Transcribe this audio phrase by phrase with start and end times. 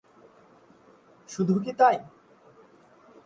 [1.29, 1.97] শুধু কী তাই?